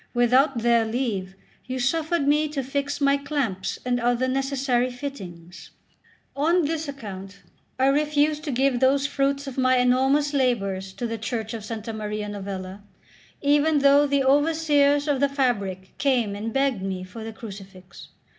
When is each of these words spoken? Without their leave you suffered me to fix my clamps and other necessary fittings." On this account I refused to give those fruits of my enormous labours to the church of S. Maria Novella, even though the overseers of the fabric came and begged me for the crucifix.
Without 0.15 0.57
their 0.63 0.83
leave 0.83 1.35
you 1.67 1.77
suffered 1.77 2.27
me 2.27 2.47
to 2.47 2.63
fix 2.63 2.99
my 2.99 3.17
clamps 3.17 3.77
and 3.85 3.99
other 3.99 4.27
necessary 4.27 4.89
fittings." 4.89 5.69
On 6.35 6.65
this 6.65 6.87
account 6.87 7.43
I 7.77 7.85
refused 7.85 8.43
to 8.45 8.51
give 8.51 8.79
those 8.79 9.05
fruits 9.05 9.45
of 9.45 9.59
my 9.59 9.77
enormous 9.77 10.33
labours 10.33 10.91
to 10.93 11.05
the 11.05 11.19
church 11.19 11.53
of 11.53 11.69
S. 11.69 11.85
Maria 11.93 12.27
Novella, 12.29 12.81
even 13.43 13.77
though 13.77 14.07
the 14.07 14.23
overseers 14.23 15.07
of 15.07 15.19
the 15.19 15.29
fabric 15.29 15.95
came 15.99 16.35
and 16.35 16.51
begged 16.51 16.81
me 16.81 17.03
for 17.03 17.23
the 17.23 17.31
crucifix. 17.31 18.07